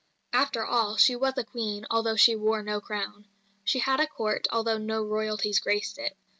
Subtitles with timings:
[0.33, 3.27] After all, she was a Queen, although she wore no crown.
[3.63, 6.17] She had a Court, although no Royalties graced it.